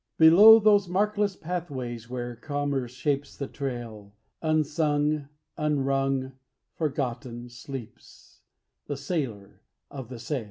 Below 0.17 0.57
those 0.57 0.87
markless 0.87 1.39
pathways 1.39 2.09
where 2.09 2.35
commerce 2.35 2.91
shapes 2.91 3.37
the 3.37 3.47
trail, 3.47 4.15
Unsung, 4.41 5.27
unrung, 5.59 6.31
forgotten, 6.73 7.49
sleeps 7.49 8.41
The 8.87 8.97
Sailor 8.97 9.61
of 9.91 10.09
The 10.09 10.17
Sail. 10.17 10.39